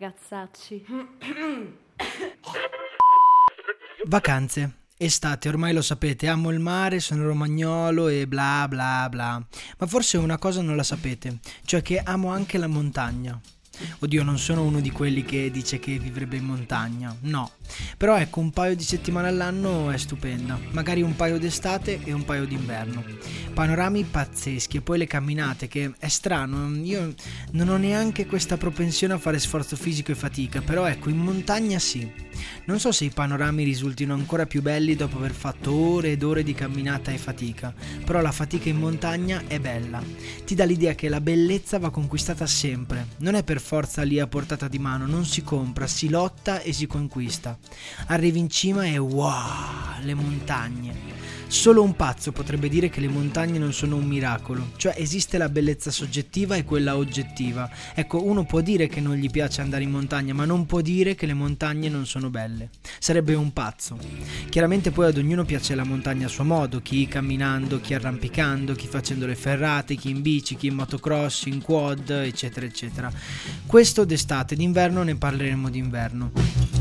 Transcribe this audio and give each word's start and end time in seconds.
ragazzacci. 0.00 0.82
Vacanze. 4.06 4.78
Estate, 4.96 5.48
ormai 5.48 5.72
lo 5.72 5.80
sapete, 5.80 6.26
amo 6.26 6.50
il 6.50 6.58
mare, 6.58 7.00
sono 7.00 7.26
romagnolo 7.26 8.08
e 8.08 8.26
bla 8.26 8.66
bla 8.68 9.06
bla. 9.10 9.42
Ma 9.78 9.86
forse 9.86 10.18
una 10.18 10.36
cosa 10.38 10.60
non 10.60 10.76
la 10.76 10.82
sapete, 10.82 11.38
cioè 11.64 11.80
che 11.80 11.98
amo 11.98 12.30
anche 12.30 12.58
la 12.58 12.66
montagna. 12.66 13.38
Oddio, 14.00 14.22
non 14.22 14.38
sono 14.38 14.62
uno 14.62 14.80
di 14.80 14.90
quelli 14.90 15.24
che 15.24 15.50
dice 15.50 15.78
che 15.78 15.98
vivrebbe 15.98 16.36
in 16.36 16.44
montagna, 16.44 17.16
no. 17.22 17.52
Però 17.96 18.16
ecco, 18.16 18.40
un 18.40 18.50
paio 18.50 18.74
di 18.76 18.82
settimane 18.82 19.28
all'anno 19.28 19.90
è 19.90 19.96
stupenda, 19.96 20.58
magari 20.72 21.02
un 21.02 21.16
paio 21.16 21.38
d'estate 21.38 22.00
e 22.04 22.12
un 22.12 22.24
paio 22.24 22.44
d'inverno. 22.46 23.02
Panorami 23.54 24.04
pazzeschi 24.04 24.78
e 24.78 24.80
poi 24.80 24.98
le 24.98 25.06
camminate, 25.06 25.68
che 25.68 25.92
è 25.98 26.08
strano, 26.08 26.74
io 26.76 27.14
non 27.52 27.68
ho 27.68 27.76
neanche 27.76 28.26
questa 28.26 28.56
propensione 28.56 29.14
a 29.14 29.18
fare 29.18 29.38
sforzo 29.38 29.76
fisico 29.76 30.12
e 30.12 30.16
fatica, 30.16 30.60
però 30.60 30.86
ecco, 30.86 31.08
in 31.08 31.18
montagna 31.18 31.78
sì. 31.78 32.10
Non 32.66 32.78
so 32.78 32.92
se 32.92 33.04
i 33.04 33.10
panorami 33.10 33.64
risultino 33.64 34.14
ancora 34.14 34.46
più 34.46 34.62
belli 34.62 34.94
dopo 34.94 35.16
aver 35.16 35.32
fatto 35.32 35.72
ore 35.72 36.12
ed 36.12 36.22
ore 36.22 36.42
di 36.42 36.54
camminata 36.54 37.10
e 37.10 37.18
fatica, 37.18 37.74
però 38.04 38.20
la 38.20 38.32
fatica 38.32 38.68
in 38.68 38.76
montagna 38.76 39.42
è 39.46 39.58
bella. 39.58 40.02
Ti 40.44 40.54
dà 40.54 40.64
l'idea 40.64 40.94
che 40.94 41.08
la 41.08 41.20
bellezza 41.20 41.78
va 41.78 41.90
conquistata 41.90 42.46
sempre, 42.46 43.08
non 43.18 43.34
è 43.34 43.42
per 43.42 43.60
forza 43.60 44.02
lì 44.02 44.20
a 44.20 44.26
portata 44.26 44.68
di 44.68 44.78
mano, 44.78 45.06
non 45.06 45.24
si 45.24 45.42
compra, 45.42 45.86
si 45.86 46.08
lotta 46.08 46.60
e 46.60 46.72
si 46.72 46.86
conquista. 46.86 47.58
Arrivi 48.06 48.38
in 48.38 48.50
cima 48.50 48.84
e 48.84 48.98
wow, 48.98 50.02
le 50.02 50.14
montagne. 50.14 51.19
Solo 51.46 51.82
un 51.82 51.96
pazzo 51.96 52.30
potrebbe 52.30 52.68
dire 52.68 52.88
che 52.88 53.00
le 53.00 53.08
montagne 53.08 53.58
non 53.58 53.72
sono 53.72 53.96
un 53.96 54.04
miracolo, 54.04 54.70
cioè 54.76 54.94
esiste 54.96 55.36
la 55.36 55.48
bellezza 55.48 55.90
soggettiva 55.90 56.54
e 56.54 56.64
quella 56.64 56.96
oggettiva. 56.96 57.68
Ecco, 57.94 58.24
uno 58.24 58.44
può 58.44 58.60
dire 58.60 58.86
che 58.86 59.00
non 59.00 59.16
gli 59.16 59.28
piace 59.28 59.60
andare 59.60 59.82
in 59.82 59.90
montagna, 59.90 60.32
ma 60.32 60.44
non 60.44 60.64
può 60.66 60.80
dire 60.80 61.14
che 61.14 61.26
le 61.26 61.34
montagne 61.34 61.88
non 61.88 62.06
sono 62.06 62.30
belle. 62.30 62.70
Sarebbe 62.98 63.34
un 63.34 63.52
pazzo. 63.52 63.98
Chiaramente 64.48 64.90
poi 64.92 65.06
ad 65.06 65.16
ognuno 65.18 65.44
piace 65.44 65.74
la 65.74 65.84
montagna 65.84 66.26
a 66.26 66.28
suo 66.28 66.44
modo, 66.44 66.80
chi 66.80 67.08
camminando, 67.08 67.80
chi 67.80 67.94
arrampicando, 67.94 68.74
chi 68.74 68.86
facendo 68.86 69.26
le 69.26 69.34
ferrate, 69.34 69.96
chi 69.96 70.10
in 70.10 70.22
bici, 70.22 70.54
chi 70.54 70.68
in 70.68 70.74
motocross, 70.74 71.46
in 71.46 71.60
quad, 71.60 72.10
eccetera, 72.10 72.64
eccetera. 72.64 73.12
Questo 73.66 74.04
d'estate, 74.04 74.54
d'inverno 74.54 75.02
ne 75.02 75.16
parleremo 75.16 75.68
d'inverno. 75.68 76.79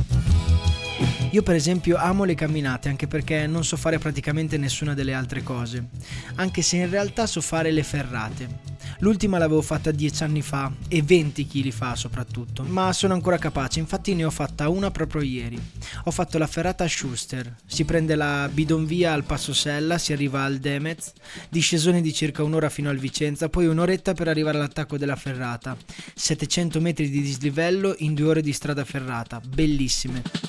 Io 1.32 1.44
per 1.44 1.54
esempio 1.54 1.96
amo 1.96 2.24
le 2.24 2.34
camminate 2.34 2.90
anche 2.90 3.06
perché 3.06 3.46
non 3.46 3.64
so 3.64 3.78
fare 3.78 4.00
praticamente 4.00 4.58
nessuna 4.58 4.96
delle 4.96 5.14
altre 5.14 5.44
cose, 5.44 5.90
anche 6.36 6.64
se 6.64 6.78
in 6.78 6.90
realtà 6.90 7.28
so 7.28 7.40
fare 7.40 7.72
le 7.72 7.84
ferrate. 7.84 8.68
L'ultima 9.02 9.38
l'avevo 9.38 9.62
fatta 9.62 9.92
10 9.92 10.24
anni 10.24 10.42
fa 10.42 10.72
e 10.88 11.04
20 11.04 11.46
kg 11.46 11.70
fa 11.70 11.96
soprattutto, 11.96 12.64
ma 12.64 12.92
sono 12.94 13.14
ancora 13.14 13.38
capace, 13.38 13.78
infatti 13.78 14.16
ne 14.16 14.26
ho 14.26 14.32
fatta 14.32 14.70
una 14.70 14.90
proprio 14.90 15.22
ieri. 15.22 15.62
Ho 16.06 16.12
fatto 16.12 16.40
la 16.40 16.48
ferrata 16.48 16.88
Schuster, 16.88 17.56
si 17.64 17.86
prende 17.86 18.16
la 18.16 18.50
bidonvia 18.52 19.14
al 19.14 19.24
Passo 19.24 19.54
Sella, 19.54 20.00
si 20.00 20.12
arriva 20.12 20.42
al 20.42 20.58
Demez, 20.58 21.14
discesone 21.48 22.02
di 22.02 22.12
circa 22.12 22.42
un'ora 22.42 22.70
fino 22.70 22.90
al 22.90 22.98
Vicenza, 22.98 23.50
poi 23.50 23.68
un'oretta 23.68 24.14
per 24.14 24.30
arrivare 24.30 24.58
all'attacco 24.58 24.98
della 24.98 25.16
ferrata, 25.16 25.78
700 26.16 26.82
metri 26.82 27.08
di 27.08 27.22
dislivello 27.22 27.94
in 28.00 28.16
due 28.16 28.30
ore 28.30 28.42
di 28.42 28.52
strada 28.52 28.84
ferrata, 28.84 29.40
bellissime. 29.40 30.49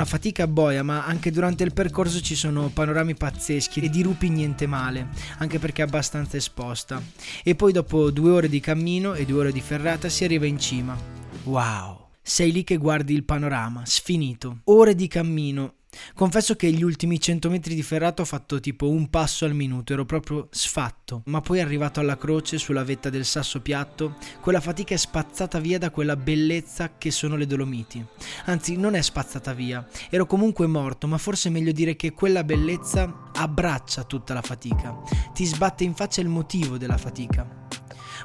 Una 0.00 0.08
fatica 0.08 0.46
boia, 0.46 0.82
ma 0.82 1.04
anche 1.04 1.30
durante 1.30 1.62
il 1.62 1.74
percorso 1.74 2.22
ci 2.22 2.34
sono 2.34 2.70
panorami 2.70 3.14
pazzeschi 3.14 3.80
e 3.80 3.90
di 3.90 4.00
rupi 4.00 4.30
niente 4.30 4.66
male, 4.66 5.08
anche 5.36 5.58
perché 5.58 5.82
è 5.82 5.84
abbastanza 5.84 6.38
esposta. 6.38 7.02
E 7.44 7.54
poi 7.54 7.70
dopo 7.70 8.10
due 8.10 8.30
ore 8.30 8.48
di 8.48 8.60
cammino 8.60 9.12
e 9.12 9.26
due 9.26 9.40
ore 9.40 9.52
di 9.52 9.60
ferrata 9.60 10.08
si 10.08 10.24
arriva 10.24 10.46
in 10.46 10.58
cima. 10.58 10.96
Wow! 11.42 12.06
Sei 12.22 12.50
lì 12.50 12.64
che 12.64 12.78
guardi 12.78 13.12
il 13.12 13.24
panorama, 13.24 13.82
sfinito. 13.84 14.60
Ore 14.64 14.94
di 14.94 15.06
cammino, 15.06 15.74
Confesso 16.14 16.54
che 16.54 16.70
gli 16.70 16.82
ultimi 16.82 17.18
100 17.18 17.50
metri 17.50 17.74
di 17.74 17.82
ferrato 17.82 18.22
ho 18.22 18.24
fatto 18.24 18.60
tipo 18.60 18.88
un 18.88 19.08
passo 19.10 19.44
al 19.44 19.54
minuto, 19.54 19.92
ero 19.92 20.04
proprio 20.04 20.48
sfatto, 20.50 21.22
ma 21.26 21.40
poi 21.40 21.60
arrivato 21.60 22.00
alla 22.00 22.16
croce 22.16 22.58
sulla 22.58 22.84
vetta 22.84 23.10
del 23.10 23.24
sasso 23.24 23.60
piatto, 23.60 24.16
quella 24.40 24.60
fatica 24.60 24.94
è 24.94 24.98
spazzata 24.98 25.58
via 25.58 25.78
da 25.78 25.90
quella 25.90 26.16
bellezza 26.16 26.96
che 26.96 27.10
sono 27.10 27.36
le 27.36 27.46
Dolomiti. 27.46 28.04
Anzi, 28.46 28.76
non 28.76 28.94
è 28.94 29.00
spazzata 29.00 29.52
via, 29.52 29.86
ero 30.10 30.26
comunque 30.26 30.66
morto, 30.66 31.06
ma 31.06 31.18
forse 31.18 31.48
è 31.48 31.52
meglio 31.52 31.72
dire 31.72 31.96
che 31.96 32.12
quella 32.12 32.44
bellezza 32.44 33.30
abbraccia 33.32 34.04
tutta 34.04 34.34
la 34.34 34.42
fatica, 34.42 34.96
ti 35.32 35.44
sbatte 35.44 35.84
in 35.84 35.94
faccia 35.94 36.20
il 36.20 36.28
motivo 36.28 36.78
della 36.78 36.98
fatica. 36.98 37.59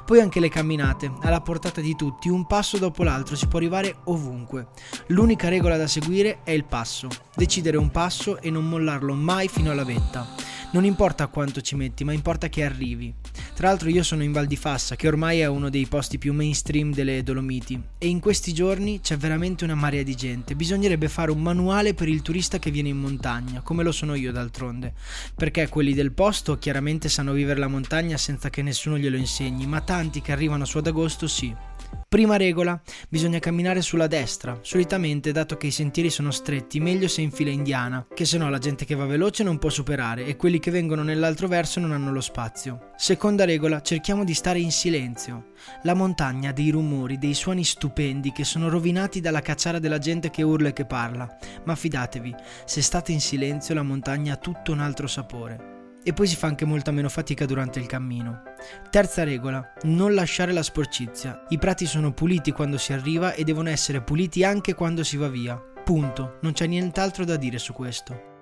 Poi 0.04 0.20
anche 0.20 0.40
le 0.40 0.48
camminate, 0.48 1.12
alla 1.22 1.40
portata 1.40 1.80
di 1.80 1.96
tutti, 1.96 2.28
un 2.28 2.46
passo 2.46 2.78
dopo 2.78 3.02
l'altro, 3.02 3.36
si 3.36 3.46
può 3.46 3.58
arrivare 3.58 3.96
ovunque. 4.04 4.68
L'unica 5.08 5.48
regola 5.48 5.76
da 5.76 5.86
seguire 5.86 6.40
è 6.44 6.50
il 6.50 6.64
passo, 6.64 7.08
decidere 7.34 7.76
un 7.76 7.90
passo 7.90 8.40
e 8.40 8.50
non 8.50 8.68
mollarlo 8.68 9.14
mai 9.14 9.48
fino 9.48 9.70
alla 9.70 9.84
vetta. 9.84 10.34
Non 10.72 10.84
importa 10.84 11.28
quanto 11.28 11.60
ci 11.60 11.76
metti, 11.76 12.04
ma 12.04 12.12
importa 12.12 12.48
che 12.48 12.64
arrivi. 12.64 13.14
Tra 13.56 13.68
l'altro 13.68 13.88
io 13.88 14.02
sono 14.02 14.22
in 14.22 14.32
Val 14.32 14.44
di 14.44 14.54
Fassa, 14.54 14.96
che 14.96 15.08
ormai 15.08 15.40
è 15.40 15.46
uno 15.46 15.70
dei 15.70 15.86
posti 15.86 16.18
più 16.18 16.34
mainstream 16.34 16.92
delle 16.92 17.22
Dolomiti, 17.22 17.80
e 17.96 18.06
in 18.06 18.20
questi 18.20 18.52
giorni 18.52 19.00
c'è 19.00 19.16
veramente 19.16 19.64
una 19.64 19.74
marea 19.74 20.02
di 20.02 20.14
gente. 20.14 20.54
Bisognerebbe 20.54 21.08
fare 21.08 21.30
un 21.30 21.40
manuale 21.40 21.94
per 21.94 22.06
il 22.06 22.20
turista 22.20 22.58
che 22.58 22.70
viene 22.70 22.90
in 22.90 22.98
montagna, 22.98 23.62
come 23.62 23.82
lo 23.82 23.92
sono 23.92 24.14
io 24.14 24.30
d'altronde, 24.30 24.92
perché 25.34 25.70
quelli 25.70 25.94
del 25.94 26.12
posto 26.12 26.58
chiaramente 26.58 27.08
sanno 27.08 27.32
vivere 27.32 27.58
la 27.58 27.66
montagna 27.66 28.18
senza 28.18 28.50
che 28.50 28.60
nessuno 28.60 28.98
glielo 28.98 29.16
insegni, 29.16 29.66
ma 29.66 29.80
tanti 29.80 30.20
che 30.20 30.32
arrivano 30.32 30.66
su 30.66 30.76
ad 30.76 30.88
agosto 30.88 31.26
sì. 31.26 31.54
Prima 32.08 32.36
regola, 32.36 32.80
bisogna 33.08 33.40
camminare 33.40 33.82
sulla 33.82 34.06
destra, 34.06 34.60
solitamente 34.62 35.32
dato 35.32 35.56
che 35.56 35.66
i 35.66 35.72
sentieri 35.72 36.08
sono 36.08 36.30
stretti, 36.30 36.78
meglio 36.78 37.08
se 37.08 37.20
in 37.20 37.32
fila 37.32 37.50
indiana, 37.50 38.06
che 38.14 38.24
se 38.24 38.38
no 38.38 38.48
la 38.48 38.58
gente 38.58 38.84
che 38.84 38.94
va 38.94 39.06
veloce 39.06 39.42
non 39.42 39.58
può 39.58 39.70
superare 39.70 40.24
e 40.24 40.36
quelli 40.36 40.60
che 40.60 40.70
vengono 40.70 41.02
nell'altro 41.02 41.48
verso 41.48 41.80
non 41.80 41.90
hanno 41.90 42.12
lo 42.12 42.20
spazio. 42.20 42.92
Seconda 42.96 43.44
regola, 43.44 43.82
cerchiamo 43.82 44.22
di 44.22 44.34
stare 44.34 44.60
in 44.60 44.70
silenzio. 44.70 45.48
La 45.82 45.94
montagna 45.94 46.50
ha 46.50 46.52
dei 46.52 46.70
rumori, 46.70 47.18
dei 47.18 47.34
suoni 47.34 47.64
stupendi 47.64 48.30
che 48.30 48.44
sono 48.44 48.68
rovinati 48.68 49.20
dalla 49.20 49.40
cacciara 49.40 49.80
della 49.80 49.98
gente 49.98 50.30
che 50.30 50.44
urla 50.44 50.68
e 50.68 50.72
che 50.72 50.86
parla, 50.86 51.28
ma 51.64 51.74
fidatevi, 51.74 52.32
se 52.66 52.82
state 52.82 53.10
in 53.10 53.20
silenzio 53.20 53.74
la 53.74 53.82
montagna 53.82 54.34
ha 54.34 54.36
tutto 54.36 54.70
un 54.70 54.78
altro 54.78 55.08
sapore 55.08 55.74
e 56.06 56.12
poi 56.12 56.28
si 56.28 56.36
fa 56.36 56.46
anche 56.46 56.64
molta 56.64 56.92
meno 56.92 57.08
fatica 57.08 57.46
durante 57.46 57.80
il 57.80 57.86
cammino. 57.86 58.42
Terza 58.90 59.24
regola, 59.24 59.72
non 59.82 60.14
lasciare 60.14 60.52
la 60.52 60.62
sporcizia. 60.62 61.44
I 61.48 61.58
prati 61.58 61.84
sono 61.84 62.12
puliti 62.12 62.52
quando 62.52 62.78
si 62.78 62.92
arriva 62.92 63.34
e 63.34 63.42
devono 63.42 63.70
essere 63.70 64.00
puliti 64.02 64.44
anche 64.44 64.74
quando 64.74 65.02
si 65.02 65.16
va 65.16 65.26
via. 65.26 65.56
Punto, 65.56 66.38
non 66.42 66.52
c'è 66.52 66.68
nient'altro 66.68 67.24
da 67.24 67.34
dire 67.34 67.58
su 67.58 67.72
questo. 67.72 68.34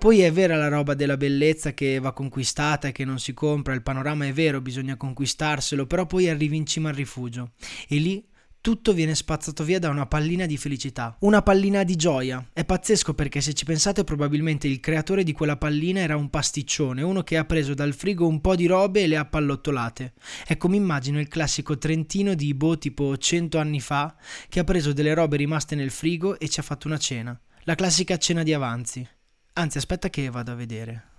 Poi 0.00 0.22
è 0.22 0.32
vera 0.32 0.56
la 0.56 0.66
roba 0.66 0.94
della 0.94 1.16
bellezza 1.16 1.74
che 1.74 2.00
va 2.00 2.12
conquistata 2.12 2.88
e 2.88 2.92
che 2.92 3.04
non 3.04 3.20
si 3.20 3.32
compra, 3.32 3.72
il 3.72 3.82
panorama 3.84 4.26
è 4.26 4.32
vero, 4.32 4.60
bisogna 4.60 4.96
conquistarselo, 4.96 5.86
però 5.86 6.06
poi 6.06 6.28
arrivi 6.28 6.56
in 6.56 6.66
cima 6.66 6.88
al 6.88 6.96
rifugio 6.96 7.52
e 7.86 7.98
lì 7.98 8.26
tutto 8.66 8.92
viene 8.92 9.14
spazzato 9.14 9.62
via 9.62 9.78
da 9.78 9.90
una 9.90 10.06
pallina 10.06 10.44
di 10.44 10.56
felicità, 10.56 11.16
una 11.20 11.40
pallina 11.40 11.84
di 11.84 11.94
gioia. 11.94 12.44
È 12.52 12.64
pazzesco 12.64 13.14
perché 13.14 13.40
se 13.40 13.54
ci 13.54 13.64
pensate 13.64 14.02
probabilmente 14.02 14.66
il 14.66 14.80
creatore 14.80 15.22
di 15.22 15.30
quella 15.30 15.56
pallina 15.56 16.00
era 16.00 16.16
un 16.16 16.30
pasticcione, 16.30 17.00
uno 17.02 17.22
che 17.22 17.36
ha 17.36 17.44
preso 17.44 17.74
dal 17.74 17.94
frigo 17.94 18.26
un 18.26 18.40
po' 18.40 18.56
di 18.56 18.66
robe 18.66 19.02
e 19.02 19.06
le 19.06 19.18
ha 19.18 19.24
pallottolate. 19.24 20.14
Ecco, 20.48 20.68
mi 20.68 20.78
immagino 20.78 21.20
il 21.20 21.28
classico 21.28 21.78
trentino 21.78 22.34
di 22.34 22.54
boh 22.54 22.76
tipo 22.76 23.16
100 23.16 23.56
anni 23.56 23.80
fa 23.80 24.16
che 24.48 24.58
ha 24.58 24.64
preso 24.64 24.92
delle 24.92 25.14
robe 25.14 25.36
rimaste 25.36 25.76
nel 25.76 25.92
frigo 25.92 26.36
e 26.36 26.48
ci 26.48 26.58
ha 26.58 26.64
fatto 26.64 26.88
una 26.88 26.98
cena. 26.98 27.40
La 27.62 27.76
classica 27.76 28.16
cena 28.16 28.42
di 28.42 28.52
avanzi. 28.52 29.08
Anzi, 29.52 29.78
aspetta 29.78 30.10
che 30.10 30.28
vado 30.28 30.50
a 30.50 30.56
vedere. 30.56 31.15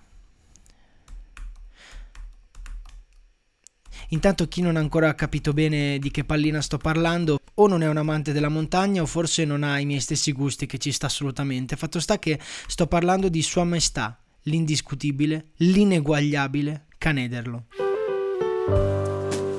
Intanto 4.09 4.47
chi 4.47 4.61
non 4.61 4.77
ha 4.77 4.79
ancora 4.79 5.13
capito 5.15 5.51
bene 5.51 5.99
di 5.99 6.11
che 6.11 6.23
pallina 6.23 6.61
sto 6.61 6.77
parlando 6.77 7.39
o 7.55 7.67
non 7.67 7.83
è 7.83 7.87
un 7.87 7.97
amante 7.97 8.31
della 8.31 8.49
montagna 8.49 9.01
o 9.01 9.05
forse 9.05 9.43
non 9.43 9.63
ha 9.63 9.79
i 9.79 9.85
miei 9.85 9.99
stessi 9.99 10.31
gusti 10.31 10.65
che 10.65 10.77
ci 10.77 10.91
sta 10.91 11.07
assolutamente. 11.07 11.75
Fatto 11.75 11.99
sta 11.99 12.17
che 12.17 12.39
sto 12.67 12.87
parlando 12.87 13.27
di 13.27 13.41
Sua 13.41 13.63
Maestà, 13.63 14.17
l'indiscutibile, 14.43 15.47
l'ineguagliabile 15.57 16.85
Canederlo. 16.97 17.65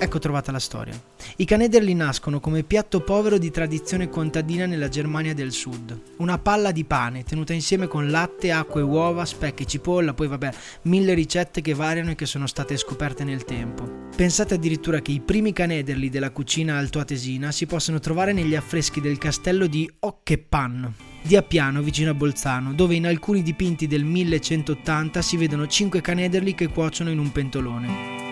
Ecco 0.01 0.21
trovata 0.21 0.53
la 0.53 0.61
storia. 0.61 0.99
I 1.39 1.45
canederli 1.45 1.93
nascono 1.93 2.39
come 2.39 2.63
piatto 2.63 3.01
povero 3.01 3.37
di 3.37 3.51
tradizione 3.51 4.09
contadina 4.09 4.65
nella 4.65 4.89
Germania 4.89 5.35
del 5.35 5.51
Sud. 5.51 6.15
Una 6.19 6.39
palla 6.39 6.71
di 6.71 6.85
pane 6.85 7.25
tenuta 7.25 7.53
insieme 7.53 7.89
con 7.89 8.09
latte, 8.09 8.53
acqua 8.53 8.81
e 8.81 8.85
uova, 8.85 9.25
specchi, 9.25 9.67
cipolla, 9.67 10.15
poi 10.15 10.29
vabbè, 10.29 10.51
mille 10.83 11.15
ricette 11.15 11.61
che 11.61 11.75
variano 11.75 12.13
e 12.13 12.15
che 12.15 12.27
sono 12.27 12.47
state 12.47 12.77
scoperte 12.77 13.25
nel 13.25 13.45
tempo. 13.45 14.07
Pensate 14.15 14.55
addirittura 14.55 15.01
che 15.01 15.11
i 15.11 15.21
primi 15.21 15.53
canederli 15.53 16.09
della 16.09 16.31
cucina 16.31 16.79
altoatesina 16.79 17.51
si 17.51 17.67
possono 17.67 17.99
trovare 17.99 18.33
negli 18.33 18.55
affreschi 18.55 19.01
del 19.01 19.19
castello 19.19 19.67
di 19.67 19.91
Occhepan, 19.99 20.95
di 21.23 21.35
Appiano 21.35 21.83
vicino 21.83 22.11
a 22.11 22.15
Bolzano, 22.15 22.73
dove 22.73 22.95
in 22.95 23.07
alcuni 23.07 23.43
dipinti 23.43 23.89
del 23.89 24.05
1180 24.05 25.21
si 25.23 25.37
vedono 25.37 25.67
cinque 25.67 26.01
canederli 26.01 26.55
che 26.55 26.69
cuociono 26.69 27.11
in 27.11 27.19
un 27.19 27.33
pentolone. 27.33 28.28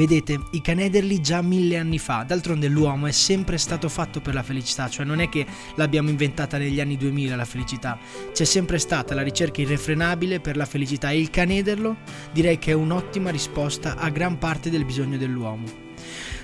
Vedete, 0.00 0.40
i 0.52 0.62
canederli 0.62 1.20
già 1.20 1.42
mille 1.42 1.76
anni 1.76 1.98
fa, 1.98 2.24
d'altronde 2.26 2.68
l'uomo 2.68 3.06
è 3.06 3.10
sempre 3.10 3.58
stato 3.58 3.90
fatto 3.90 4.22
per 4.22 4.32
la 4.32 4.42
felicità, 4.42 4.88
cioè 4.88 5.04
non 5.04 5.20
è 5.20 5.28
che 5.28 5.44
l'abbiamo 5.74 6.08
inventata 6.08 6.56
negli 6.56 6.80
anni 6.80 6.96
2000 6.96 7.36
la 7.36 7.44
felicità, 7.44 7.98
c'è 8.32 8.44
sempre 8.44 8.78
stata 8.78 9.14
la 9.14 9.20
ricerca 9.20 9.60
irrefrenabile 9.60 10.40
per 10.40 10.56
la 10.56 10.64
felicità. 10.64 11.10
E 11.10 11.18
il 11.18 11.28
canederlo? 11.28 11.98
Direi 12.32 12.58
che 12.58 12.70
è 12.70 12.74
un'ottima 12.74 13.28
risposta 13.28 13.98
a 13.98 14.08
gran 14.08 14.38
parte 14.38 14.70
del 14.70 14.86
bisogno 14.86 15.18
dell'uomo. 15.18 15.89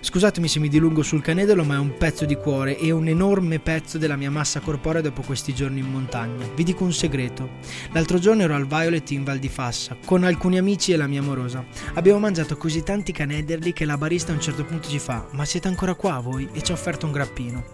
Scusatemi 0.06 0.46
se 0.46 0.60
mi 0.60 0.68
dilungo 0.68 1.02
sul 1.02 1.20
canedolo, 1.20 1.64
ma 1.64 1.74
è 1.74 1.78
un 1.78 1.96
pezzo 1.96 2.26
di 2.26 2.36
cuore 2.36 2.78
e 2.78 2.92
un 2.92 3.08
enorme 3.08 3.58
pezzo 3.58 3.98
della 3.98 4.14
mia 4.14 4.30
massa 4.30 4.60
corporea 4.60 5.00
dopo 5.00 5.22
questi 5.22 5.52
giorni 5.52 5.80
in 5.80 5.90
montagna. 5.90 6.46
Vi 6.54 6.62
dico 6.62 6.84
un 6.84 6.92
segreto. 6.92 7.48
L'altro 7.90 8.20
giorno 8.20 8.42
ero 8.42 8.54
al 8.54 8.68
Violet 8.68 9.10
in 9.10 9.24
Val 9.24 9.40
di 9.40 9.48
Fassa 9.48 9.96
con 10.04 10.22
alcuni 10.22 10.58
amici 10.58 10.92
e 10.92 10.96
la 10.96 11.08
mia 11.08 11.18
amorosa. 11.18 11.64
Abbiamo 11.94 12.20
mangiato 12.20 12.56
così 12.56 12.84
tanti 12.84 13.10
canederli 13.10 13.72
che 13.72 13.84
la 13.84 13.98
barista 13.98 14.30
a 14.30 14.36
un 14.36 14.40
certo 14.40 14.64
punto 14.64 14.88
ci 14.88 15.00
fa: 15.00 15.26
Ma 15.32 15.44
siete 15.44 15.66
ancora 15.66 15.94
qua 15.94 16.20
voi? 16.20 16.48
E 16.52 16.62
ci 16.62 16.70
ha 16.70 16.74
offerto 16.76 17.06
un 17.06 17.10
grappino. 17.10 17.64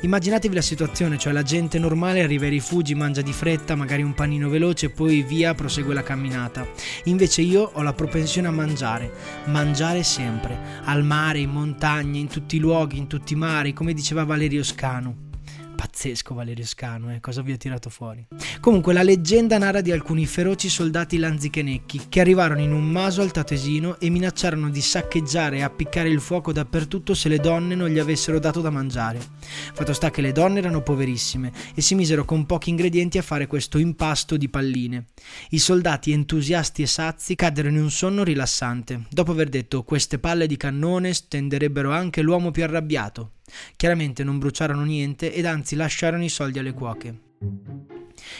Immaginatevi 0.00 0.54
la 0.54 0.62
situazione, 0.62 1.18
cioè 1.18 1.34
la 1.34 1.42
gente 1.42 1.78
normale 1.78 2.22
arriva 2.22 2.44
ai 2.44 2.52
rifugi, 2.52 2.94
mangia 2.94 3.20
di 3.20 3.34
fretta, 3.34 3.74
magari 3.74 4.02
un 4.02 4.14
panino 4.14 4.48
veloce, 4.48 4.88
poi 4.88 5.22
via 5.22 5.52
prosegue 5.52 5.92
la 5.92 6.02
camminata. 6.02 6.66
Invece 7.04 7.42
io 7.42 7.70
ho 7.70 7.82
la 7.82 7.92
propensione 7.92 8.48
a 8.48 8.50
mangiare, 8.50 9.12
mangiare 9.44 10.02
sempre, 10.02 10.58
al 10.84 11.04
mare, 11.04 11.40
in 11.40 11.50
montagna 11.50 11.80
montagne, 11.82 12.20
in 12.20 12.28
tutti 12.28 12.56
i 12.56 12.58
luoghi, 12.60 12.96
in 12.96 13.08
tutti 13.08 13.32
i 13.32 13.36
mari, 13.36 13.72
come 13.72 13.92
diceva 13.92 14.22
Valerio 14.22 14.62
Scanu. 14.62 15.30
Pazzesco 15.74 16.32
Valerio 16.32 16.64
Scanu, 16.64 17.10
eh? 17.10 17.18
cosa 17.18 17.42
vi 17.42 17.50
ho 17.50 17.56
tirato 17.56 17.90
fuori? 17.90 18.24
Comunque 18.62 18.92
la 18.92 19.02
leggenda 19.02 19.58
narra 19.58 19.80
di 19.80 19.90
alcuni 19.90 20.24
feroci 20.24 20.68
soldati 20.68 21.18
lanzichenecchi 21.18 22.02
che 22.08 22.20
arrivarono 22.20 22.60
in 22.60 22.70
un 22.70 22.84
maso 22.84 23.20
altatesino 23.20 23.98
e 23.98 24.08
minacciarono 24.08 24.70
di 24.70 24.80
saccheggiare 24.80 25.56
e 25.56 25.62
appiccare 25.62 26.08
il 26.08 26.20
fuoco 26.20 26.52
dappertutto 26.52 27.12
se 27.12 27.28
le 27.28 27.40
donne 27.40 27.74
non 27.74 27.88
gli 27.88 27.98
avessero 27.98 28.38
dato 28.38 28.60
da 28.60 28.70
mangiare. 28.70 29.18
Fatto 29.72 29.92
sta 29.92 30.12
che 30.12 30.20
le 30.20 30.30
donne 30.30 30.60
erano 30.60 30.80
poverissime 30.80 31.50
e 31.74 31.80
si 31.80 31.96
misero 31.96 32.24
con 32.24 32.46
pochi 32.46 32.70
ingredienti 32.70 33.18
a 33.18 33.22
fare 33.22 33.48
questo 33.48 33.78
impasto 33.78 34.36
di 34.36 34.48
palline. 34.48 35.06
I 35.50 35.58
soldati 35.58 36.12
entusiasti 36.12 36.82
e 36.82 36.86
sazi 36.86 37.34
caddero 37.34 37.66
in 37.66 37.82
un 37.82 37.90
sonno 37.90 38.22
rilassante, 38.22 39.06
dopo 39.10 39.32
aver 39.32 39.48
detto 39.48 39.82
queste 39.82 40.20
palle 40.20 40.46
di 40.46 40.56
cannone 40.56 41.12
stenderebbero 41.12 41.90
anche 41.90 42.22
l'uomo 42.22 42.52
più 42.52 42.62
arrabbiato. 42.62 43.32
Chiaramente 43.74 44.22
non 44.22 44.38
bruciarono 44.38 44.84
niente 44.84 45.34
ed 45.34 45.46
anzi 45.46 45.74
lasciarono 45.74 46.22
i 46.22 46.28
soldi 46.28 46.60
alle 46.60 46.72
cuoche. 46.72 47.18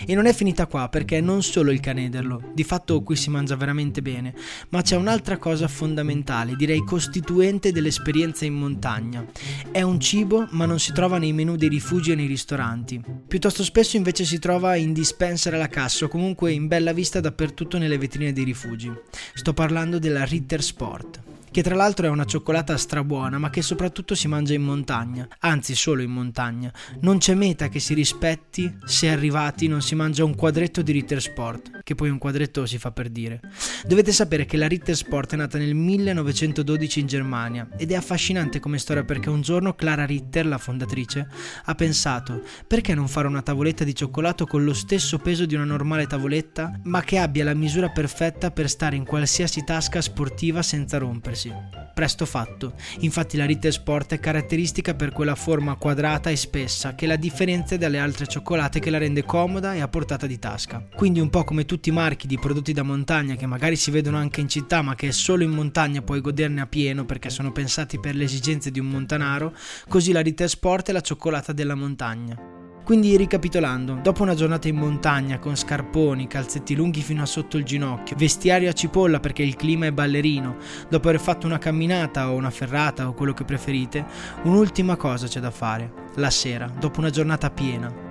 E 0.07 0.15
non 0.15 0.27
è 0.27 0.33
finita 0.33 0.67
qua 0.67 0.89
perché 0.89 1.21
non 1.21 1.43
solo 1.43 1.71
il 1.71 1.81
canederlo, 1.81 2.51
di 2.55 2.65
fatto 2.65 3.03
qui 3.03 3.17
si 3.17 3.31
mangia 3.31 3.57
veramente 3.57 4.03
bene, 4.03 4.35
ma 4.71 4.83
c'è 4.83 4.97
un'altra 4.97 5.39
cosa 5.39 5.69
fondamentale, 5.69 6.57
direi 6.57 6.85
costituente 6.85 7.73
dell'esperienza 7.73 8.45
in 8.45 8.55
montagna. 8.55 9.25
È 9.71 9.83
un 9.83 10.01
cibo 10.01 10.47
ma 10.51 10.67
non 10.67 10.79
si 10.79 10.93
trova 10.93 11.19
nei 11.19 11.33
menù 11.33 11.57
dei 11.57 11.69
rifugi 11.69 12.13
e 12.13 12.15
nei 12.15 12.27
ristoranti. 12.27 13.01
Piuttosto 13.27 13.65
spesso 13.65 13.97
invece 13.97 14.25
si 14.25 14.39
trova 14.39 14.77
in 14.77 14.93
dispenser 14.93 15.55
alla 15.55 15.69
cassa 15.69 16.05
o 16.05 16.09
comunque 16.09 16.53
in 16.53 16.67
bella 16.69 16.93
vista 16.93 17.21
dappertutto 17.21 17.79
nelle 17.79 17.99
vetrine 17.99 18.33
dei 18.33 18.45
rifugi. 18.45 18.93
Sto 19.35 19.53
parlando 19.53 19.99
della 19.99 20.25
Ritter 20.25 20.63
Sport 20.63 21.32
che 21.53 21.63
tra 21.63 21.75
l'altro 21.75 22.07
è 22.07 22.09
una 22.09 22.25
cioccolata 22.25 22.79
strabuona, 22.79 23.39
ma 23.39 23.51
che 23.51 23.61
soprattutto 23.61 24.15
si 24.15 24.27
mangia 24.27 24.55
in 24.55 24.63
montagna, 24.63 25.29
anzi 25.41 25.75
solo 25.75 26.01
in 26.01 26.11
montagna. 26.11 26.73
Non 27.01 27.19
c'è 27.19 27.35
meta 27.35 27.69
che 27.69 27.79
si 27.79 27.93
rispetti 27.93 28.75
se 28.87 29.11
arrivati 29.11 29.69
non 29.69 29.83
si 29.83 29.95
mangia 29.95 30.25
un 30.25 30.35
quadretto 30.35 30.81
di 30.81 30.93
Ritter 30.93 31.21
Sport, 31.21 31.83
che 31.85 31.95
poi 31.95 32.09
un 32.09 32.17
quadretto 32.17 32.65
si 32.65 32.79
fa 32.79 32.91
per 32.91 33.11
dire. 33.11 33.41
Dovete 33.87 34.13
sapere 34.13 34.47
che 34.47 34.57
la 34.57 34.67
Ritter 34.67 34.97
Sport 34.97 35.35
è 35.35 35.37
nata 35.37 35.59
nel 35.59 35.75
1912 35.75 37.01
in 37.01 37.07
Germania 37.07 37.69
ed 37.77 37.93
è 37.93 37.97
affascinante 37.97 38.59
come 38.59 38.79
storia 38.79 39.05
perché 39.05 39.29
un 39.29 39.43
giorno 39.43 39.75
Clara 39.75 40.07
Ritter, 40.07 40.47
la 40.47 40.59
fondatrice, 40.59 41.29
ha 41.65 41.75
pensato 41.75 42.43
perché 42.67 42.95
non 42.95 43.09
fare 43.09 43.29
una 43.29 43.43
tavoletta 43.43 43.85
di 43.85 43.95
cioccolato 43.95 44.47
con 44.47 44.65
lo 44.65 44.73
stesso 44.73 45.19
peso 45.19 45.45
di 45.45 45.55
una 45.55 45.65
normale 45.65 46.07
tavoletta, 46.07 46.81
ma 46.85 47.03
che 47.03 47.19
abbia 47.19 47.45
la 47.45 47.55
misura 47.55 47.91
perfetta 47.91 48.51
per 48.51 48.71
stare 48.71 48.97
in 48.97 49.05
qualsiasi 49.05 49.65
tasca 49.65 50.01
sportiva 50.01 50.63
senza 50.63 50.97
rompersi 50.97 51.41
muoversi. 51.49 51.91
Presto 51.95 52.25
fatto. 52.25 52.75
Infatti 53.01 53.37
la 53.37 53.45
Ritter 53.45 53.73
Sport 53.73 54.15
è 54.15 54.21
caratteristica 54.21 54.95
per 54.95 55.13
quella 55.13 55.35
forma 55.35 55.77
quadrata 55.77 56.31
e 56.31 56.37
spessa 56.37 56.95
che 56.95 57.07
la 57.07 57.17
differenzia 57.17 57.77
dalle 57.77 57.99
altre 57.99 58.27
cioccolate 58.27 58.81
che 58.81 58.91
la 58.91 58.99
rende 58.99 59.25
comoda 59.25 59.75
e 59.75 59.81
a 59.81 59.89
portata 59.89 60.27
di 60.27 60.39
tasca. 60.39 60.87
Quindi 60.95 61.21
un 61.21 61.31
po' 61.31 61.45
come 61.45 61.65
tutti 61.65 61.89
i 61.91 61.93
marchi 61.93 62.27
di 62.27 62.39
prodotti 62.39 62.73
da 62.73 62.83
montagna 62.83 63.35
che 63.35 63.47
magari 63.47 63.77
si 63.77 63.91
vedono 63.91 64.17
anche 64.17 64.41
in 64.41 64.49
città 64.49 64.83
ma 64.83 64.95
che 64.95 65.13
solo 65.13 65.43
in 65.43 65.51
montagna 65.51 66.03
puoi 66.03 66.21
goderne 66.21 66.61
a 66.61 66.67
pieno 66.67 67.05
perché 67.05 67.31
sono 67.31 67.53
pensati 67.53 67.99
per 67.99 68.15
le 68.15 68.25
esigenze 68.25 68.71
di 68.71 68.81
un 68.81 68.87
montanaro, 68.87 69.55
così 69.89 70.13
la 70.13 70.21
Ritter 70.21 70.49
Sport 70.49 70.89
è 70.89 70.93
la 70.93 71.01
cioccolata 71.01 71.53
della 71.53 71.75
montagna. 71.75 72.62
Quindi 72.85 73.17
ricapitolando, 73.17 74.01
dopo 74.03 74.23
una 74.23 74.35
giornata 74.35 74.67
in 74.67 74.75
montagna 74.75 75.39
con 75.39 75.57
scarponi, 75.57 76.27
calzetti 76.27 76.75
lunghi 76.75 77.01
fino 77.01 77.23
a 77.23 77.27
sotto 77.27 77.57
il 77.57 77.63
ginocchio, 77.63 78.17
vestiario 78.17 78.69
a 78.69 78.73
cipolla 78.73 79.21
perché 79.21 79.45
il 79.45 79.55
clima 79.55 79.87
è 79.87 79.93
ballerino, 79.93 80.57
dopo 80.89 81.09
aver 81.09 81.21
fatto 81.21 81.47
una 81.47 81.59
camminata 81.59 82.29
o 82.29 82.35
una 82.35 82.51
ferrata 82.51 83.07
o 83.07 83.15
quello 83.15 83.35
che 83.35 83.45
preferite, 83.45 84.05
un'ultima 84.43 84.97
cosa 84.97 85.29
c'è 85.29 85.39
da 85.39 85.53
fare, 85.53 85.93
la 86.17 86.31
sera, 86.31 86.67
dopo 86.67 86.99
una 86.99 87.11
giornata 87.11 87.51
piena. 87.51 88.11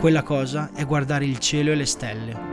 Quella 0.00 0.22
cosa 0.22 0.70
è 0.74 0.86
guardare 0.86 1.26
il 1.26 1.38
cielo 1.38 1.70
e 1.72 1.74
le 1.74 1.86
stelle. 1.86 2.48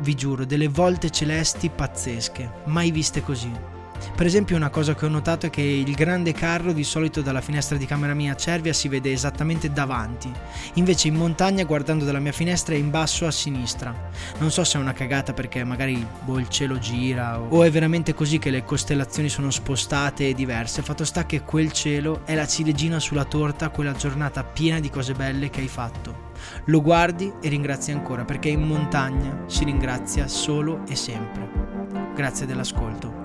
Vi 0.00 0.14
giuro, 0.14 0.46
delle 0.46 0.68
volte 0.68 1.10
celesti 1.10 1.68
pazzesche, 1.68 2.50
mai 2.64 2.90
viste 2.90 3.20
così. 3.22 3.79
Per 4.16 4.26
esempio 4.26 4.56
una 4.56 4.70
cosa 4.70 4.94
che 4.94 5.06
ho 5.06 5.08
notato 5.08 5.46
è 5.46 5.50
che 5.50 5.62
il 5.62 5.94
grande 5.94 6.32
carro 6.32 6.72
di 6.72 6.84
solito 6.84 7.22
dalla 7.22 7.40
finestra 7.40 7.76
di 7.76 7.86
camera 7.86 8.14
mia 8.14 8.32
a 8.32 8.36
Cervia 8.36 8.72
si 8.72 8.88
vede 8.88 9.12
esattamente 9.12 9.72
davanti, 9.72 10.30
invece 10.74 11.08
in 11.08 11.14
montagna 11.14 11.64
guardando 11.64 12.04
dalla 12.04 12.18
mia 12.18 12.32
finestra 12.32 12.74
è 12.74 12.78
in 12.78 12.90
basso 12.90 13.26
a 13.26 13.30
sinistra. 13.30 13.94
Non 14.38 14.50
so 14.50 14.64
se 14.64 14.78
è 14.78 14.80
una 14.80 14.92
cagata 14.92 15.32
perché 15.32 15.64
magari 15.64 16.06
boh, 16.24 16.38
il 16.38 16.48
cielo 16.48 16.78
gira 16.78 17.40
o 17.40 17.62
è 17.62 17.70
veramente 17.70 18.14
così 18.14 18.38
che 18.38 18.50
le 18.50 18.64
costellazioni 18.64 19.28
sono 19.28 19.50
spostate 19.50 20.28
e 20.28 20.34
diverse, 20.34 20.82
fatto 20.82 21.04
sta 21.04 21.26
che 21.26 21.42
quel 21.42 21.72
cielo 21.72 22.22
è 22.24 22.34
la 22.34 22.46
ciliegina 22.46 22.98
sulla 22.98 23.24
torta 23.24 23.70
quella 23.70 23.92
giornata 23.92 24.44
piena 24.44 24.80
di 24.80 24.90
cose 24.90 25.14
belle 25.14 25.50
che 25.50 25.60
hai 25.60 25.68
fatto. 25.68 26.28
Lo 26.66 26.80
guardi 26.82 27.32
e 27.40 27.48
ringrazi 27.48 27.90
ancora 27.90 28.24
perché 28.24 28.48
in 28.48 28.62
montagna 28.62 29.44
si 29.46 29.64
ringrazia 29.64 30.26
solo 30.26 30.82
e 30.86 30.96
sempre. 30.96 31.48
Grazie 32.14 32.46
dell'ascolto. 32.46 33.19